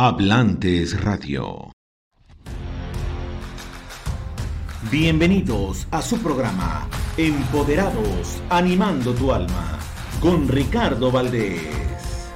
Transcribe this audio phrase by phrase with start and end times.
[0.00, 1.72] Hablantes Radio.
[4.92, 9.80] Bienvenidos a su programa Empoderados, animando tu alma,
[10.20, 12.30] con Ricardo Valdés.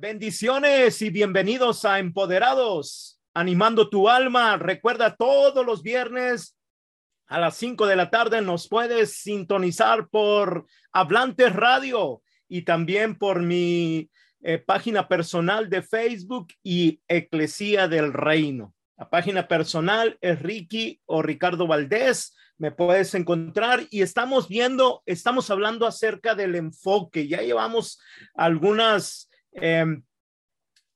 [0.00, 4.56] Bendiciones y bienvenidos a Empoderados, animando tu alma.
[4.56, 6.53] Recuerda todos los viernes
[7.34, 13.42] a las 5 de la tarde nos puedes sintonizar por Hablantes Radio y también por
[13.42, 14.08] mi
[14.44, 18.72] eh, página personal de Facebook y Eclesía del Reino.
[18.96, 22.36] La página personal es Ricky o Ricardo Valdés.
[22.56, 27.26] Me puedes encontrar y estamos viendo, estamos hablando acerca del enfoque.
[27.26, 27.98] Ya llevamos
[28.36, 30.02] algunas Em,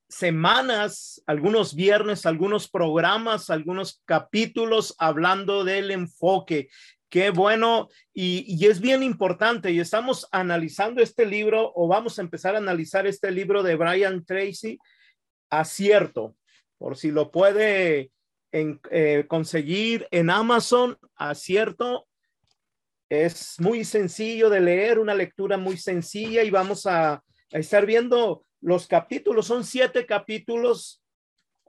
[0.09, 6.69] semanas, algunos viernes, algunos programas, algunos capítulos hablando del enfoque.
[7.11, 12.23] Qué bueno y, y, es bien importante y estamos analizando este libro o vamos a
[12.23, 14.79] empezar a analizar este libro de Brian Tracy,
[15.49, 16.37] Acierto,
[16.77, 18.11] por si lo puede
[18.53, 22.07] en, eh, conseguir en Amazon, Acierto.
[23.09, 27.23] Es muy sencillo de leer, una lectura muy sencilla y vamos a, a
[27.53, 31.03] estar viendo los capítulos, son siete capítulos,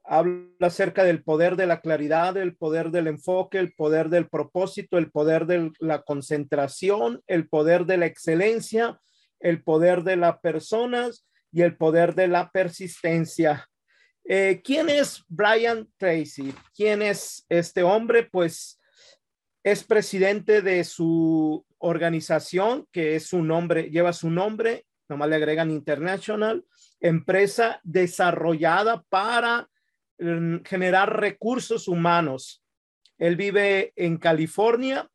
[0.03, 4.97] habla acerca del poder de la claridad, el poder del enfoque, el poder del propósito,
[4.97, 8.99] el poder de la concentración, el poder de la excelencia,
[9.39, 13.69] el poder de las personas y el poder de la persistencia.
[14.25, 16.53] Eh, ¿Quién es Brian Tracy?
[16.75, 18.27] ¿Quién es este hombre?
[18.31, 18.79] Pues
[19.63, 25.71] es presidente de su organización, que es su nombre, lleva su nombre, nomás le agregan
[25.71, 26.63] International,
[26.99, 29.69] empresa desarrollada para
[30.17, 32.63] mm, generar recursos humanos.
[33.17, 35.09] Él vive en California,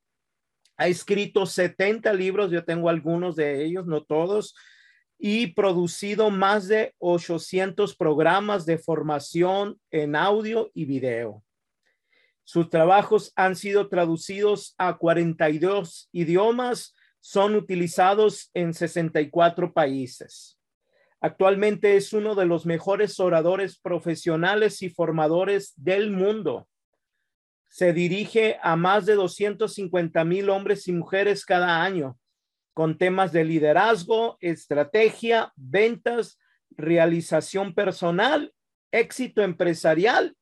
[0.77, 4.55] ha escrito 70 libros, yo tengo algunos de ellos, no todos,
[5.19, 11.43] y producido más de 800 programas de formación en audio y video.
[12.43, 20.59] Sus trabajos han sido traducidos a 42 idiomas, son utilizados en 64 países.
[21.25, 26.69] Actualmente es uno de los mejores oradores profesionales y formadores del mundo.
[27.71, 32.19] Se dirige a más de 250 mil hombres y mujeres cada año
[32.75, 36.39] con temas de liderazgo, estrategia, ventas,
[36.73, 38.53] realización personal,
[38.93, 40.37] éxito empresarial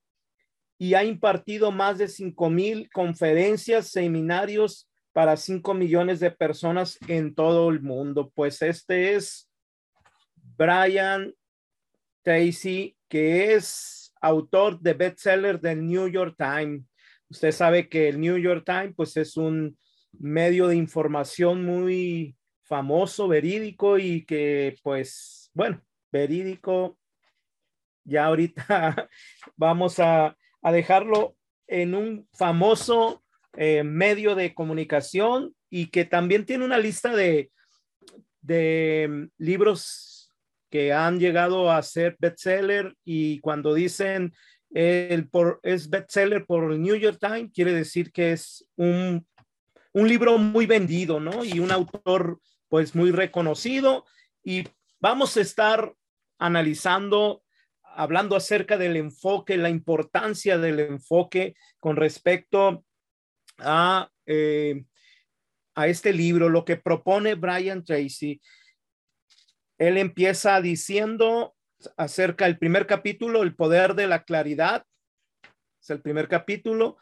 [0.78, 7.36] y ha impartido más de 5 mil conferencias, seminarios para 5 millones de personas en
[7.36, 8.32] todo el mundo.
[8.34, 9.48] Pues este es
[10.62, 11.34] Brian
[12.22, 16.84] Tracy, que es autor de bestseller del New York Times.
[17.28, 19.76] Usted sabe que el New York Times, pues es un
[20.12, 26.96] medio de información muy famoso, verídico y que, pues, bueno, verídico.
[28.04, 29.08] Ya ahorita
[29.56, 31.34] vamos a, dejarlo
[31.66, 33.24] en un famoso
[33.56, 37.50] eh, medio de comunicación y que también tiene una lista de,
[38.42, 40.11] de libros
[40.72, 44.32] que han llegado a ser bestseller y cuando dicen
[44.70, 49.26] el por, es bestseller por el New York Times, quiere decir que es un,
[49.92, 51.44] un libro muy vendido, ¿no?
[51.44, 54.06] Y un autor pues muy reconocido
[54.42, 54.66] y
[54.98, 55.92] vamos a estar
[56.38, 57.42] analizando,
[57.82, 62.82] hablando acerca del enfoque, la importancia del enfoque con respecto
[63.58, 64.84] a, eh,
[65.74, 68.40] a este libro, lo que propone Brian Tracy
[69.82, 71.56] él empieza diciendo
[71.96, 74.84] acerca del primer capítulo, el poder de la claridad.
[75.80, 76.98] Es el primer capítulo.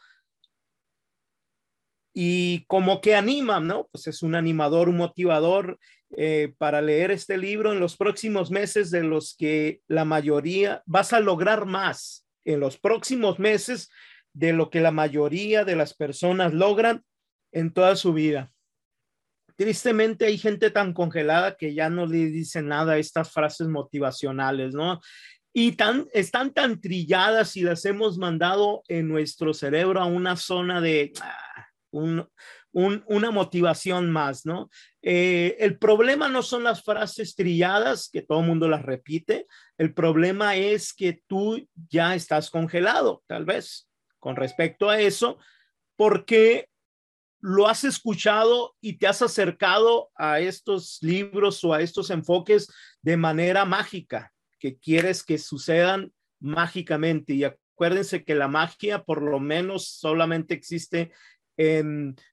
[2.11, 3.87] Y como que anima, ¿no?
[3.91, 5.77] Pues es un animador, un motivador
[6.17, 11.13] eh, para leer este libro en los próximos meses de los que la mayoría, vas
[11.13, 13.91] a lograr más en los próximos meses
[14.33, 17.05] de lo que la mayoría de las personas logran
[17.51, 18.51] en toda su vida.
[19.61, 24.73] Tristemente hay gente tan congelada que ya no le dice nada a estas frases motivacionales,
[24.73, 24.99] ¿no?
[25.53, 30.81] Y tan, están tan trilladas y las hemos mandado en nuestro cerebro a una zona
[30.81, 34.71] de ah, una motivación más, ¿no?
[35.03, 39.45] Eh, el problema no son las frases trilladas, que todo el mundo las repite,
[39.77, 43.87] el problema es que tú ya estás congelado, tal vez,
[44.17, 45.37] con respecto a eso,
[45.95, 46.70] porque
[47.41, 52.71] lo has escuchado y te has acercado a estos libros o a estos enfoques
[53.01, 57.33] de manera mágica, que quieres que sucedan mágicamente.
[57.33, 61.11] Y acuérdense que la magia por lo menos solamente existe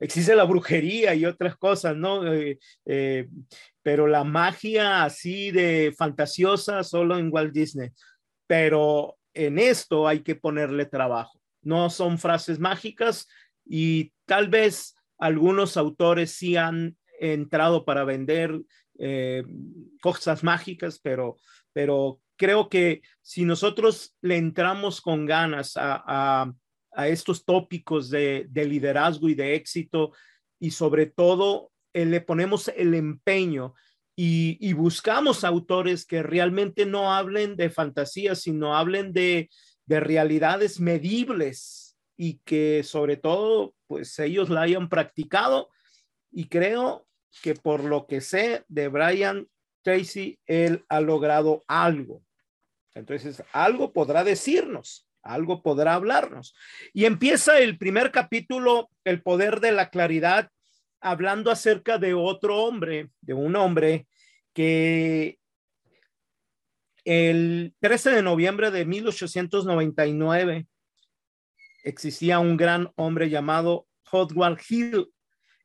[0.00, 2.32] existe la brujería y otras cosas, ¿no?
[2.32, 3.28] Eh, eh,
[3.82, 7.90] pero la magia así de fantasiosa solo en Walt Disney.
[8.46, 11.40] Pero en esto hay que ponerle trabajo.
[11.62, 13.28] No son frases mágicas
[13.66, 18.60] y tal vez algunos autores sí han entrado para vender
[18.98, 19.44] eh,
[20.00, 21.36] cosas mágicas, pero,
[21.72, 26.52] pero creo que si nosotros le entramos con ganas a,
[27.06, 30.12] estos tópicos de, liderazgo y de éxito
[30.58, 33.74] y sobre todo eh, le ponemos el empeño
[34.16, 39.48] y, buscamos autores que realmente no hablen de fantasías, sino hablen de,
[39.86, 41.88] de realidades medibles
[42.18, 45.70] y que sobre todo pues ellos la hayan practicado
[46.30, 47.06] y creo
[47.42, 49.48] que por lo que sé de Brian
[49.82, 52.22] Tracy, él ha logrado algo.
[52.94, 56.54] Entonces, algo podrá decirnos, algo podrá hablarnos.
[56.92, 60.50] Y empieza el primer capítulo, El poder de la claridad,
[61.00, 64.08] hablando acerca de otro hombre, de un hombre
[64.52, 65.38] que
[67.04, 70.66] el 13 de noviembre de 1899
[71.88, 75.12] existía un gran hombre llamado Howard Hill,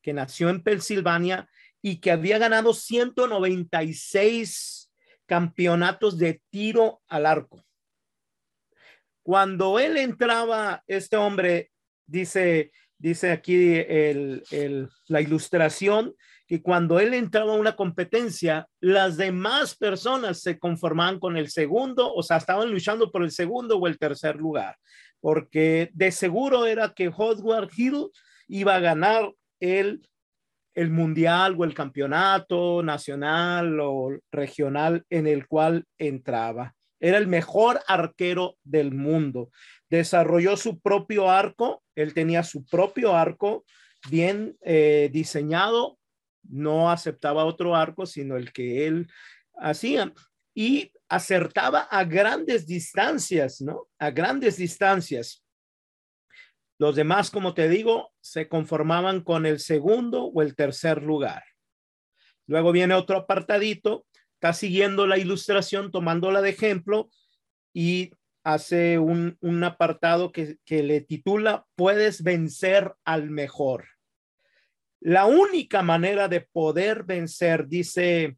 [0.02, 1.50] que nació en Pensilvania
[1.82, 4.92] y que había ganado 196
[5.26, 7.66] campeonatos de tiro al arco.
[9.22, 11.72] Cuando él entraba, este hombre
[12.06, 14.44] dice, dice aquí el,
[15.08, 16.16] la ilustración,
[16.46, 22.14] que cuando él entraba a una competencia, las demás personas se conformaban con el segundo,
[22.14, 24.78] o sea, estaban luchando por el segundo o el tercer lugar,
[25.24, 28.10] porque de seguro era que Howard Hill
[28.50, 29.32] iba a ganar
[29.62, 30.02] el
[30.74, 36.76] el mundial o el campeonato nacional o regional en el cual entraba.
[37.00, 39.50] Era el mejor arquero del mundo.
[39.90, 43.64] Desarrolló su propio arco, él tenía su propio arco
[44.10, 45.98] bien eh, diseñado,
[46.44, 49.08] no aceptaba otro arco, sino el que él
[49.56, 50.12] hacía.
[50.54, 53.88] Y acertaba a grandes distancias, ¿no?
[54.00, 55.44] A grandes distancias.
[56.80, 61.44] Los demás, como te digo, se conformaban con el segundo o el tercer lugar.
[62.48, 67.10] Luego viene otro apartadito, está siguiendo la ilustración, tomándola de ejemplo
[67.74, 68.12] y
[68.44, 73.86] hace un, apartado que, que le titula Puedes vencer al mejor.
[75.00, 78.38] La única manera de poder vencer, dice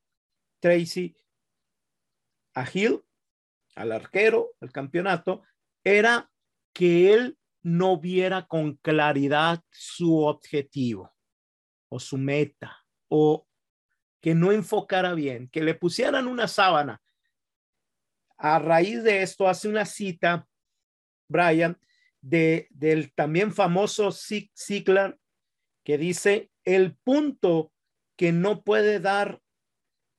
[0.60, 1.16] Tracy,
[2.56, 2.66] a
[3.76, 5.44] al arquero, al campeonato,
[5.84, 6.32] era
[6.74, 11.14] que él no viera con claridad su objetivo
[11.90, 13.48] o su meta o
[14.22, 17.02] que no enfocara bien, que le pusieran una sábana.
[18.38, 20.48] A raíz de esto hace una cita,
[21.28, 21.80] Brian,
[22.22, 25.20] de, del también famoso Ziegler,
[25.84, 27.72] que dice, el punto
[28.16, 29.42] que no puede dar,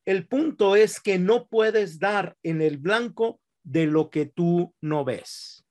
[0.06, 5.05] el punto es que no puedes dar en el blanco de lo que tú no
[5.05, 5.67] ves.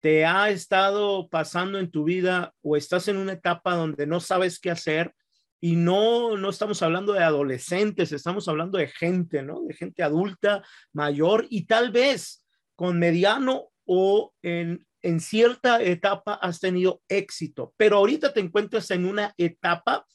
[0.00, 4.60] Te ha estado pasando en tu vida o estás en una etapa donde no sabes
[4.60, 5.14] qué hacer
[5.60, 9.62] y no, no estamos hablando de adolescentes, estamos hablando de gente, ¿no?
[9.62, 16.60] De gente adulta, mayor y tal vez con mediano o en, en cierta etapa has
[16.60, 20.06] tenido éxito, pero ahorita te encuentras en una etapa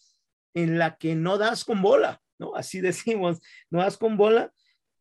[0.56, 2.56] en la que no das con bola, ¿no?
[2.56, 4.51] Así decimos, no das con bola.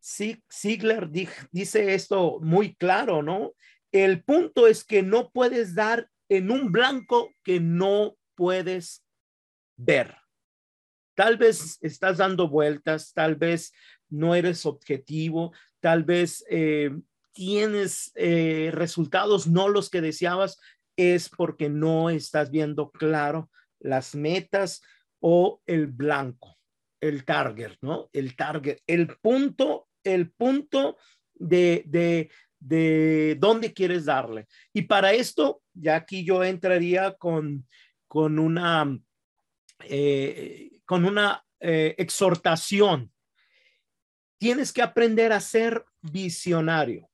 [0.03, 1.09] Ziegler
[1.51, 3.55] dice esto muy claro, ¿no?
[3.91, 9.03] El punto es que no puedes dar en un blanco que no puedes
[9.77, 10.17] ver.
[11.15, 13.73] Tal vez estás dando vueltas, tal vez
[14.09, 16.91] no eres objetivo, tal vez eh,
[17.33, 20.59] tienes eh, resultados no los que deseabas,
[20.97, 23.51] es porque no estás viendo claro
[23.81, 24.83] las metas
[25.21, 26.54] o el blanco,
[27.09, 28.09] el target, ¿no?
[28.13, 30.97] El target, el punto, el punto
[31.35, 34.47] de, de, de dónde quieres darle.
[34.73, 37.67] Y para esto, ya aquí yo entraría con,
[38.09, 38.99] con una,
[39.81, 43.13] eh, con una eh, exhortación.
[44.39, 47.09] Tienes que aprender a ser visionario,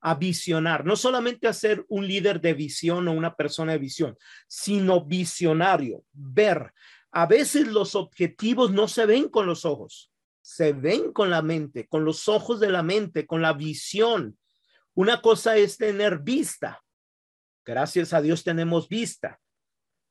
[0.00, 4.16] a visionar, no solamente a ser un líder de visión o una persona de visión,
[4.46, 6.72] sino visionario, ver.
[7.14, 10.10] A veces los objetivos no se ven con los ojos
[10.44, 14.36] se ven con la mente, con los ojos de la mente, con la visión.
[14.92, 16.84] Una cosa es tener vista.
[17.64, 19.40] Gracias a Dios tenemos vista.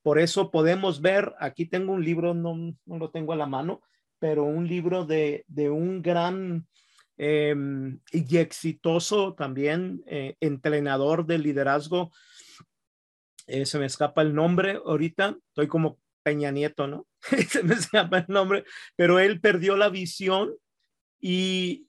[0.02, 3.84] Por eso podemos ver, aquí tengo un libro, no, lo tengo a la mano,
[4.18, 6.68] pero un libro de, un gran
[7.18, 12.12] em, y exitoso también eh, entrenador de liderazgo
[13.46, 17.08] eh, se me escapa el nombre ahorita, estoy como Peña Nieto, ¿no?
[17.50, 18.63] se me escapa el nombre,
[18.96, 20.56] pero él perdió la visión
[21.22, 21.88] y,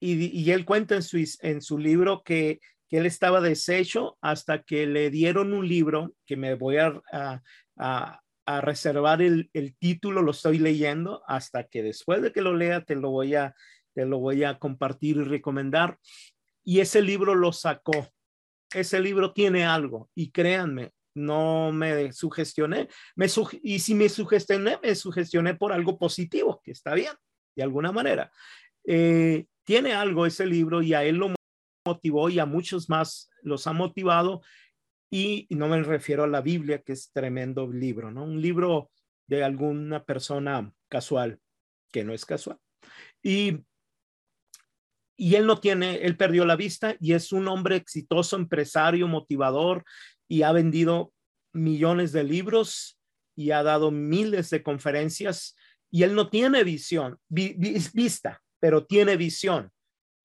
[0.00, 4.86] y, él cuenta en su, en su libro que, que, él estaba deshecho hasta que
[4.86, 10.32] le dieron un libro que me voy a, a, a reservar el, el, título, lo
[10.32, 13.54] estoy leyendo hasta que después de que lo lea te lo voy a,
[13.94, 15.98] te lo voy a compartir y recomendar.
[16.64, 18.08] Y ese libro lo sacó.
[18.72, 22.88] Ese libro tiene algo y créanme, no me sugestioné.
[23.16, 23.26] Me
[23.62, 27.12] y si me sugestioné, me sugestioné por algo positivo, que está bien,
[27.56, 28.30] de alguna manera.
[28.86, 31.34] Eh, tiene algo ese libro y a él lo
[31.86, 34.42] motivó y a muchos más los ha motivado.
[35.10, 38.24] Y, no me refiero a la Biblia, que es tremendo libro, ¿no?
[38.24, 38.90] Un libro
[39.26, 41.40] de alguna persona casual,
[41.92, 42.58] que no es casual.
[43.22, 43.58] Y,
[45.16, 49.84] y él no tiene, él perdió la vista y es un hombre exitoso, empresario, motivador
[50.28, 51.12] y ha vendido
[51.52, 52.98] millones de libros
[53.34, 55.56] y ha dado miles de conferencias
[55.90, 59.72] y él no tiene visión, vista, pero tiene visión.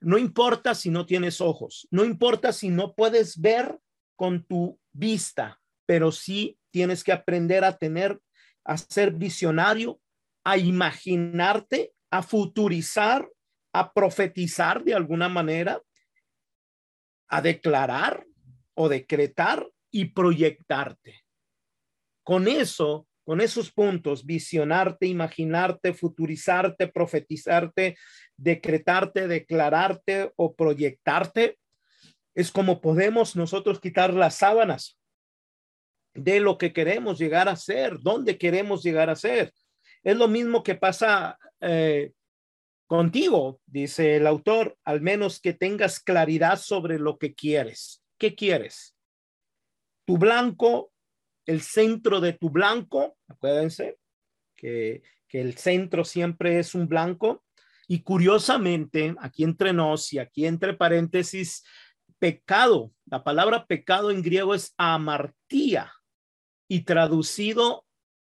[0.01, 3.79] No importa si no tienes ojos, no importa si no puedes ver
[4.17, 8.19] con tu vista, pero sí tienes que aprender a tener,
[8.65, 10.01] a ser visionario,
[10.43, 13.29] a imaginarte, a futurizar,
[13.73, 15.81] a profetizar de alguna manera,
[17.29, 18.25] a declarar
[18.75, 21.23] o decretar y proyectarte.
[22.23, 27.95] Con eso, con esos puntos, visionarte, imaginarte, futurizarte, profetizarte,
[28.35, 31.59] decretarte, declararte o proyectarte,
[32.33, 34.99] es como podemos nosotros quitar las sábanas
[36.15, 39.53] de lo que queremos llegar a ser, dónde queremos llegar a ser.
[40.03, 42.13] Es lo mismo que pasa eh,
[42.87, 48.03] contigo, dice el autor, al menos que tengas claridad sobre lo que quieres.
[48.17, 48.92] ¿Qué quieres?
[50.05, 50.91] Tu blanco,
[51.45, 53.97] el centro de tu blanco, acuérdense
[54.55, 57.43] que, que el centro siempre es un blanco.
[57.87, 61.63] Y curiosamente, aquí entre nos y aquí entre paréntesis,
[62.17, 65.91] pecado, la palabra pecado en griego es amartía
[66.69, 67.85] y traducido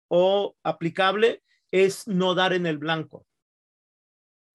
[0.07, 3.25] o aplicable es no dar en el blanco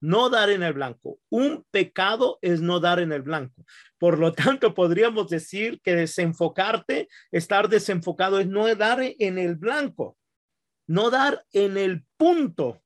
[0.01, 1.19] no dar en el blanco.
[1.29, 3.65] Un pecado es no dar en el blanco.
[3.97, 10.17] Por lo tanto, podríamos decir que desenfocarte, estar desenfocado es no dar en el blanco,
[10.87, 12.81] no dar en el punto.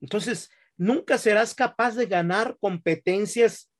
[0.00, 3.70] Entonces, nunca serás capaz de ganar competencias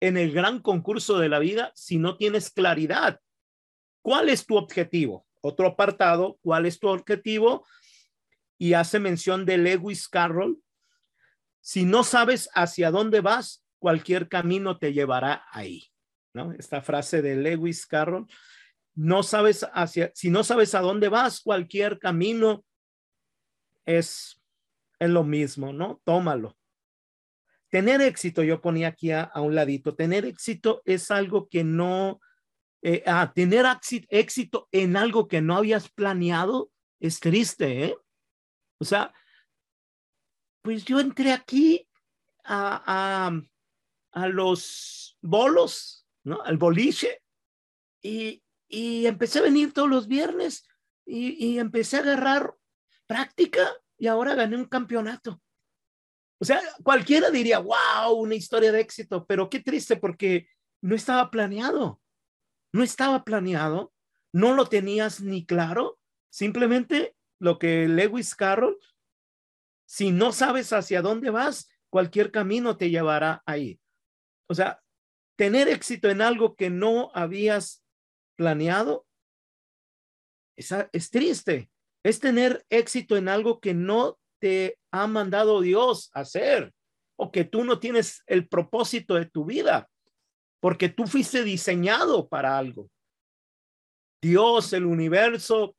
[0.00, 3.20] en el gran concurso de la vida si no tienes claridad.
[4.02, 5.26] ¿Cuál es tu objetivo?
[5.40, 7.66] Otro apartado, ¿cuál es tu objetivo?
[8.58, 10.62] Y hace mención de Lewis Carroll,
[11.64, 15.90] si no sabes hacia dónde vas, cualquier camino te llevará ahí.
[16.34, 16.52] ¿no?
[16.52, 18.26] Esta frase de Lewis Carroll,
[18.94, 22.66] no sabes hacia, si no sabes a dónde vas, cualquier camino
[23.86, 24.42] es,
[24.98, 26.02] es lo mismo, ¿no?
[26.04, 26.54] Tómalo.
[27.70, 32.20] Tener éxito, yo ponía aquí a, un ladito, tener éxito es algo que no,
[32.82, 33.64] eh, ah, tener
[34.10, 37.96] éxito en algo que no habías planeado es triste, ¿eh?
[38.78, 39.14] O sea,
[40.64, 41.86] pues yo entré aquí
[42.42, 43.30] a,
[44.12, 46.40] a, los bolos, ¿no?
[46.42, 47.22] Al boliche
[48.02, 50.66] y, y, empecé a venir todos los viernes
[51.04, 52.54] y, y empecé a agarrar
[53.06, 53.68] práctica
[53.98, 55.42] y ahora gané un campeonato.
[56.40, 60.48] O sea, cualquiera diría, wow, una historia de éxito, pero qué triste porque
[60.80, 62.00] no estaba planeado.
[62.72, 63.92] No estaba planeado,
[64.32, 65.98] no lo tenías ni claro.
[66.30, 68.78] Simplemente lo que Lewis Carroll
[69.86, 73.80] si no sabes hacia dónde vas, cualquier camino te llevará ahí.
[74.48, 74.82] O sea,
[75.36, 77.84] tener éxito en algo que no habías
[78.36, 79.06] planeado
[80.56, 81.70] es, triste.
[82.04, 86.72] Es tener éxito en algo que no te ha mandado Dios hacer
[87.16, 89.88] o que tú no tienes el propósito de tu vida,
[90.60, 92.90] porque tú fuiste diseñado para algo.
[94.20, 95.76] Dios, el universo,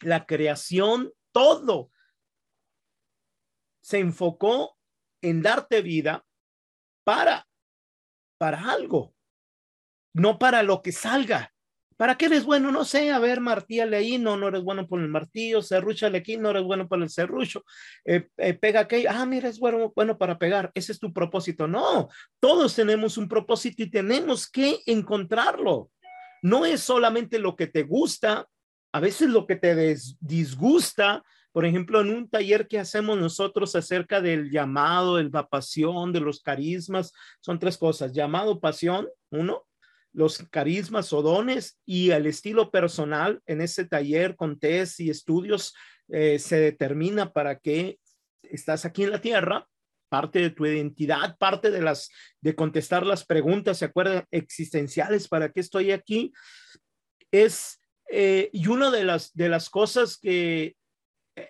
[0.00, 1.90] la creación, todo
[3.88, 4.76] se enfocó
[5.22, 6.22] en darte vida
[7.04, 7.48] para,
[8.36, 9.14] para algo,
[10.12, 11.54] no para lo que salga.
[11.96, 12.70] ¿Para qué eres bueno?
[12.70, 16.36] No sé, a ver, martíale ahí, no, no eres bueno por el martillo, serrúchale aquí,
[16.36, 17.64] no eres bueno por el serrucho,
[18.04, 21.66] eh, eh, pega aquí, ah, mira, es bueno, bueno para pegar, ese es tu propósito.
[21.66, 25.90] No, todos tenemos un propósito y tenemos que encontrarlo.
[26.42, 28.46] No es solamente lo que te gusta,
[28.92, 34.20] a veces lo que te disgusta, por ejemplo, en un taller que hacemos nosotros acerca
[34.20, 38.12] del llamado, de la pasión, de los carismas, son tres cosas.
[38.12, 39.64] Llamado, pasión, uno.
[40.12, 45.74] los carismas o dones y el estilo personal en ese taller con test y estudios
[46.08, 47.98] eh, se determina para qué
[48.42, 49.68] estás aquí en la tierra,
[50.08, 54.24] parte de tu identidad, parte de las de contestar las preguntas, ¿se acuerdan?
[54.30, 56.32] Existenciales, ¿para qué estoy aquí?
[57.30, 60.76] Es, eh, y una de las, de las cosas que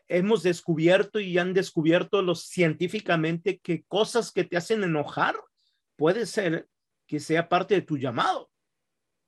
[0.09, 5.37] hemos descubierto y han descubierto los científicamente que cosas que te hacen enojar
[5.97, 6.69] puede ser
[7.07, 8.51] que sea parte de tu llamado.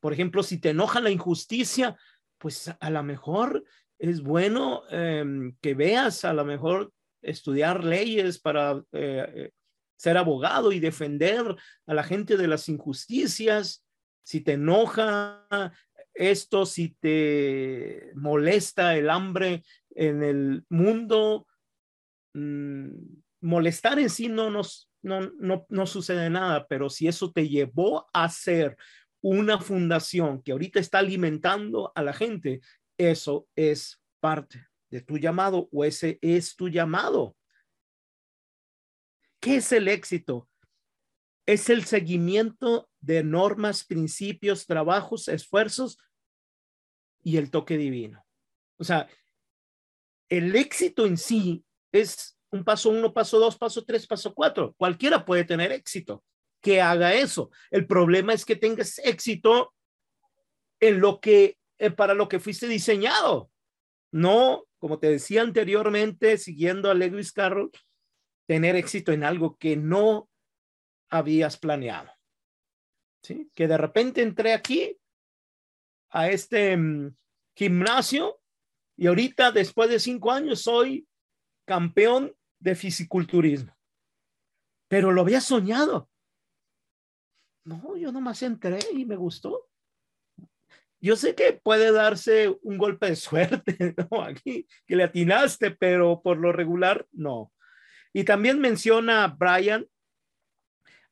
[0.00, 1.96] Por ejemplo, si te enoja la injusticia,
[2.38, 3.64] pues a lo mejor
[3.98, 9.50] es bueno em, que veas, a lo mejor estudiar leyes para eh,
[9.96, 11.54] ser abogado y defender
[11.86, 13.84] a la gente de las injusticias.
[14.22, 15.46] Si te enoja
[16.14, 19.62] esto, si te molesta el hambre
[19.94, 21.46] en el mundo,
[22.34, 22.88] mm,
[23.40, 28.08] molestar en sí no nos, no, no, no sucede nada, pero si eso te llevó
[28.12, 28.76] a ser
[29.22, 32.60] una fundación que ahorita está alimentando a la gente,
[32.98, 37.36] eso es parte de tu llamado o ese es tu llamado.
[39.40, 40.48] ¿Qué es el éxito?
[41.46, 45.98] Es el seguimiento de normas, principios, trabajos, esfuerzos
[47.22, 48.24] y el toque divino.
[48.78, 49.08] O sea,
[50.30, 54.74] el éxito en sí es un paso uno, paso dos, paso tres, paso cuatro.
[54.78, 56.24] Cualquiera puede tener éxito
[56.62, 57.50] que haga eso.
[57.70, 59.74] El problema es que tengas éxito
[60.80, 63.50] en lo que, eh, para lo que fuiste diseñado.
[64.12, 67.70] No, como te decía anteriormente, siguiendo a Lewis Carroll,
[68.46, 70.28] tener éxito en algo que no
[71.08, 72.10] habías planeado.
[73.22, 73.50] ¿Sí?
[73.54, 74.96] Que de repente entré aquí
[76.10, 77.14] a este mm,
[77.54, 78.39] gimnasio
[79.00, 81.08] y ahorita, después de cinco años, soy
[81.64, 83.74] campeón de fisiculturismo.
[84.88, 86.10] Pero lo había soñado.
[87.64, 89.70] No, yo nomás entré y me gustó.
[91.00, 94.22] Yo sé que puede darse un golpe de suerte, ¿no?
[94.22, 97.54] Aquí, que le atinaste, pero por lo regular, no.
[98.12, 99.86] Y también menciona Brian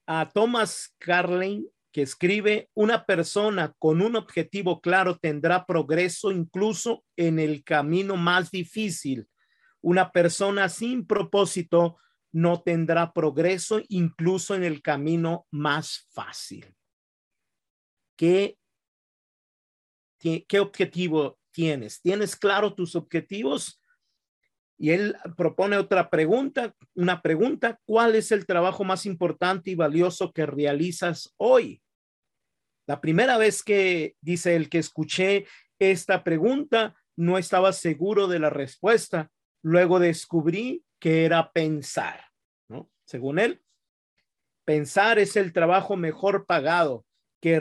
[0.07, 1.67] a Thomas Carlin,
[2.03, 9.29] escribe, una persona con un objetivo claro tendrá progreso incluso en el camino más difícil.
[9.81, 11.97] Una persona sin propósito
[12.33, 16.75] no tendrá progreso incluso en el camino más fácil.
[18.17, 18.59] ¿Qué,
[20.19, 22.01] qué, objetivo tienes?
[22.01, 23.81] ¿Tienes claro tus objetivos?
[24.77, 30.33] Y él propone otra pregunta, una pregunta, ¿cuál es el trabajo más importante y valioso
[30.33, 31.83] que realizas hoy?
[32.89, 35.47] La primera vez que dice el que escuché
[35.79, 39.31] esta pregunta, no estaba seguro de la respuesta.
[39.63, 42.25] Luego descubrí que era pensar,
[42.67, 42.91] ¿no?
[43.05, 43.63] Según él,
[44.65, 47.05] pensar es el trabajo mejor pagado
[47.43, 47.59] que,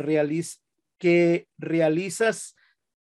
[1.57, 2.55] realizas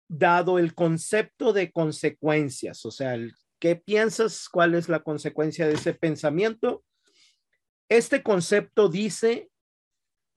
[0.06, 3.16] dado el concepto de consecuencias, o sea,
[3.58, 4.48] ¿qué piensas?
[4.48, 6.84] ¿Cuál es la consecuencia de ese pensamiento?
[7.88, 9.48] Este concepto dice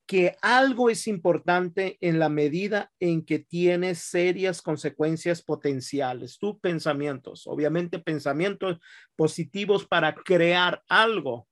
[0.06, 6.38] que algo es importante en la medida en que tiene serias consecuencias potenciales.
[6.38, 8.80] Tus pensamientos, obviamente pensamientos
[9.16, 11.48] positivos para crear algo,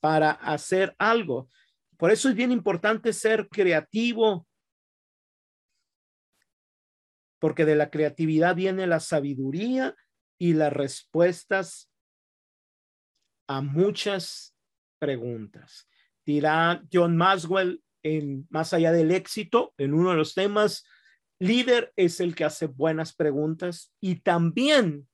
[0.00, 1.48] para hacer algo.
[1.96, 4.48] Por eso es bien importante ser creativo,
[7.38, 9.94] porque de la creatividad viene la sabiduría
[10.38, 11.88] y las respuestas
[13.46, 14.56] a muchas
[14.98, 15.88] preguntas.
[16.24, 20.84] Dirá John Maswell en Más allá del éxito, en uno de los temas,
[21.38, 25.08] líder es el que hace buenas preguntas y también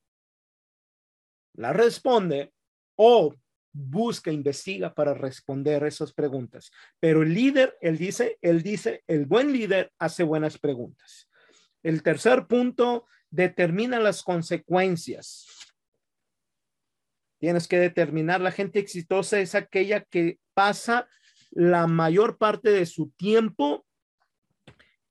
[1.53, 2.53] la responde
[2.95, 3.35] o
[3.71, 6.71] busca, investiga para responder esas preguntas.
[6.99, 11.29] Pero el líder, él dice, él dice, el buen líder hace buenas preguntas.
[11.83, 15.47] El tercer punto, determina las consecuencias.
[17.39, 21.07] Tienes que determinar, la gente exitosa es aquella que pasa
[21.51, 23.85] la mayor parte de su tiempo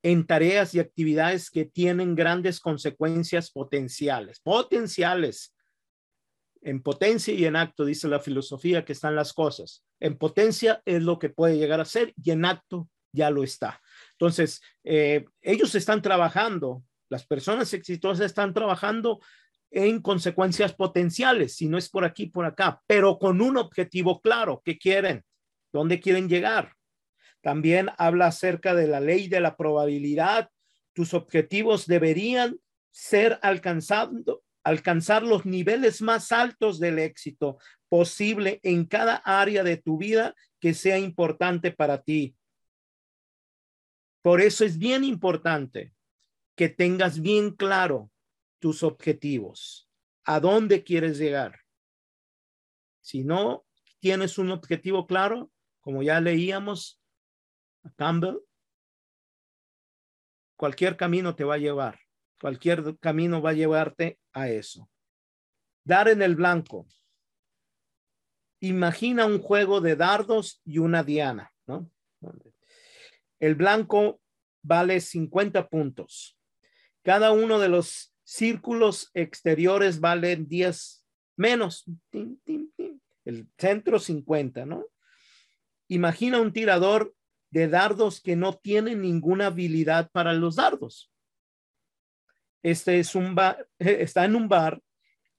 [0.02, 5.54] en tareas y actividades que tienen grandes consecuencias potenciales, potenciales.
[6.62, 9.84] En potencia y en acto, dice la filosofía, que están las cosas.
[10.00, 13.80] En potencia es lo que puede llegar a ser y en acto ya lo está.
[14.12, 19.20] Entonces, eh, ellos están trabajando, las personas exitosas están trabajando
[19.70, 24.62] en consecuencias potenciales, si no es por aquí, por acá, pero con un objetivo claro,
[24.64, 25.24] ¿qué quieren?
[25.72, 26.74] ¿Dónde quieren llegar?
[27.40, 30.50] También habla acerca de la ley de la probabilidad.
[30.92, 32.58] Tus objetivos deberían
[32.90, 39.98] ser alcanzando, alcanzar los niveles más altos del éxito posible en cada área de tu
[39.98, 42.36] vida que sea importante para ti.
[44.22, 45.94] Por eso es bien importante
[46.56, 48.10] que tengas bien claro
[48.58, 49.88] tus objetivos,
[50.24, 51.60] a dónde quieres llegar.
[53.00, 53.64] Si no
[54.00, 55.50] tienes un objetivo claro,
[55.88, 57.00] como ya leíamos
[57.82, 58.40] a Campbell,
[60.54, 61.98] cualquier camino te va a llevar,
[62.38, 64.90] cualquier camino va a llevarte a eso.
[65.84, 66.86] Dar en el blanco.
[68.60, 71.90] Imagina un juego de dardos y una diana, ¿no?
[73.40, 74.20] El blanco
[74.62, 76.38] vale 50 puntos.
[77.02, 81.86] Cada uno de los círculos exteriores vale 10 menos.
[83.24, 84.84] El centro 50, ¿no?
[85.88, 87.14] Imagina un tirador
[87.50, 91.10] de dardos que no tiene ninguna habilidad para los dardos.
[92.62, 94.80] Este es un bar, está en un bar,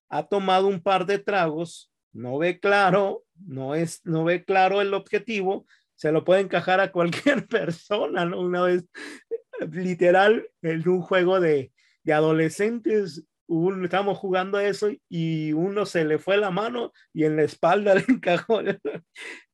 [0.09, 4.93] ha tomado un par de tragos, no ve claro, no es, no ve claro el
[4.93, 8.39] objetivo, se lo puede encajar a cualquier persona, ¿no?
[8.39, 8.85] Una vez,
[9.71, 11.71] literal, en un juego de,
[12.03, 17.35] de adolescentes, un, estamos jugando eso y uno se le fue la mano y en
[17.35, 18.61] la espalda le encajó.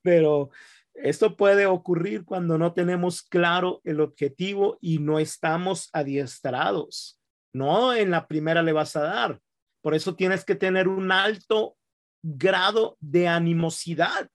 [0.01, 0.51] Pero
[0.95, 7.19] esto puede ocurrir cuando no tenemos claro el objetivo y no estamos adiestrados.
[7.53, 9.39] No en la primera le vas a dar.
[9.81, 11.77] Por eso tienes que tener un alto
[12.23, 14.29] grado de animosidad,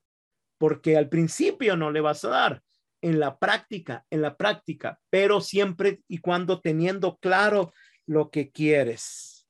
[0.58, 2.62] porque al principio no le vas a dar.
[3.02, 7.72] En la práctica, en la práctica, pero siempre y cuando teniendo claro
[8.06, 9.48] lo que quieres.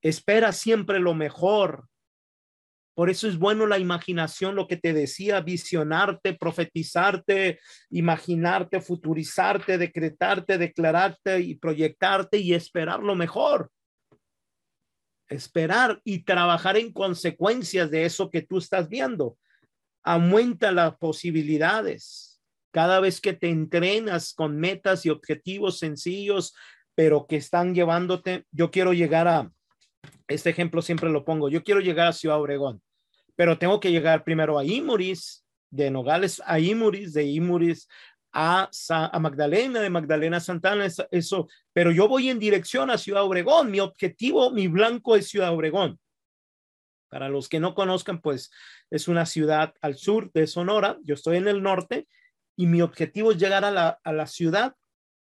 [0.00, 1.88] Espera siempre lo mejor,
[2.96, 10.56] por eso es bueno la imaginación, lo que te decía, visionarte, profetizarte, imaginarte, futurizarte, decretarte,
[10.56, 13.70] declararte y proyectarte y esperar lo mejor.
[15.28, 19.36] Esperar y trabajar en consecuencias de eso que tú estás viendo.
[20.02, 22.40] Aumenta las posibilidades.
[22.70, 26.54] Cada vez que te entrenas con metas y objetivos sencillos,
[26.94, 29.52] pero que están llevándote, yo quiero llegar a,
[30.28, 32.80] este ejemplo siempre lo pongo, yo quiero llegar a Ciudad Obregón
[33.36, 37.88] pero tengo que llegar primero a Imuris, de Nogales a Imuris, de Imuris
[38.32, 38.68] a,
[39.20, 43.80] Magdalena, de Magdalena a Santana, eso, pero yo voy en dirección a Ciudad Obregón, mi
[43.80, 45.98] objetivo, mi blanco es Ciudad Obregón.
[47.08, 48.50] Para los que no conozcan, pues
[48.90, 52.08] es una ciudad al sur de Sonora, yo estoy en el norte
[52.56, 54.74] y mi objetivo es llegar a la ciudad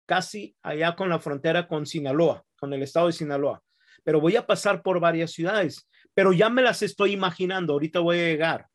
[0.06, 3.62] casi allá con la frontera con Sinaloa, con el estado de Sinaloa,
[4.04, 7.72] pero voy a pasar por varias ciudades pero ya me las estoy imaginando.
[7.72, 8.68] Ahorita voy a llegar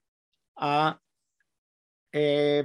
[0.55, 0.99] a,
[2.11, 2.63] eh,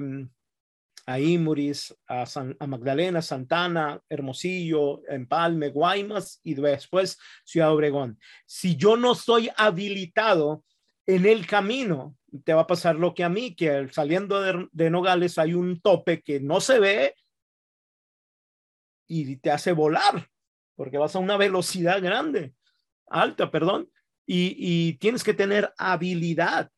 [1.07, 2.25] a Imuris, a,
[2.59, 8.19] a, Magdalena, Santana, Hermosillo, Empalme, Guaymas y después Ciudad Obregón.
[8.47, 10.65] Si yo no estoy habilitado
[11.07, 14.91] en el camino, te va a pasar lo que a mí, que saliendo de, de
[14.91, 17.15] Nogales hay un tope que no se ve
[19.07, 20.31] y te hace volar,
[20.77, 22.55] porque vas a una velocidad grande,
[23.09, 23.91] alta, perdón
[24.35, 26.71] y, tienes que tener habilidad.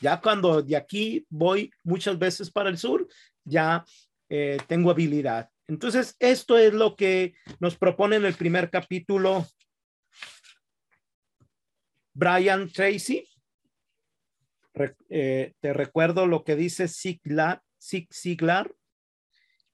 [0.00, 3.08] Ya cuando de aquí voy muchas veces para el sur,
[3.44, 3.84] ya
[4.28, 5.50] eh, tengo habilidad.
[5.66, 9.46] Entonces, esto es lo que nos propone en el primer capítulo
[12.12, 13.26] Brian Tracy.
[15.08, 17.20] Eh, te recuerdo lo que dice Zig
[18.12, 18.74] Ziglar.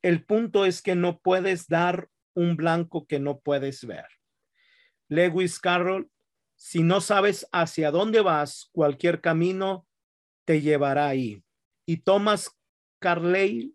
[0.00, 4.06] El punto es que no puedes dar un blanco que no puedes ver.
[5.08, 6.11] Lewis Carroll
[6.62, 9.84] si no sabes hacia dónde vas, cualquier camino
[10.46, 11.42] te llevará ahí.
[11.86, 12.56] Y Thomas
[13.00, 13.74] Carlyle,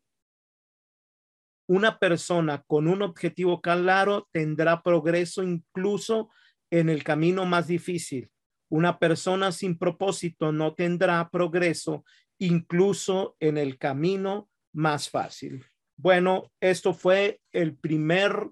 [1.67, 6.30] una persona con un objetivo claro tendrá progreso incluso
[6.71, 8.32] en el camino más difícil.
[8.69, 12.06] Una persona sin propósito no tendrá progreso
[12.39, 15.65] incluso en el camino más fácil.
[15.97, 18.50] Bueno, esto fue el primer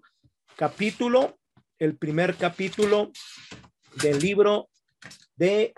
[0.57, 1.39] capítulo,
[1.79, 3.13] el primer capítulo
[4.01, 4.69] del libro
[5.35, 5.73] de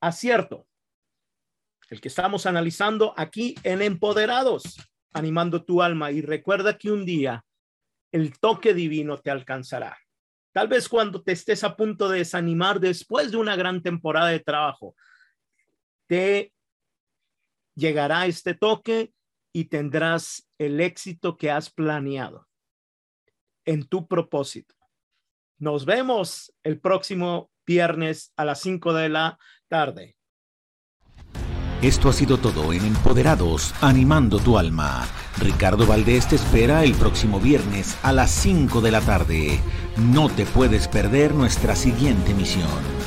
[0.00, 0.66] acierto,
[1.88, 4.76] el que estamos analizando aquí en Empoderados,
[5.12, 6.12] animando tu alma.
[6.12, 7.44] Y recuerda que un día
[8.12, 9.98] el toque divino te alcanzará.
[10.52, 14.40] Tal vez cuando te estés a punto de desanimar después de una gran temporada de
[14.40, 14.96] trabajo,
[16.06, 16.52] te
[17.76, 19.12] llegará este toque
[19.52, 22.48] y tendrás el éxito que has planeado
[23.64, 24.74] en tu propósito.
[25.60, 30.16] Nos vemos el próximo viernes a las 5 de la tarde.
[31.82, 35.06] Esto ha sido todo en Empoderados, animando tu alma.
[35.38, 39.60] Ricardo Valdés te espera el próximo viernes a las 5 de la tarde.
[39.98, 42.99] No te puedes perder nuestra siguiente misión.